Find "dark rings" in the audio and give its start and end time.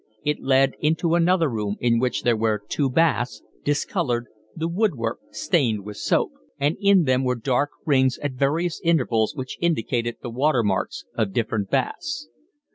7.35-8.17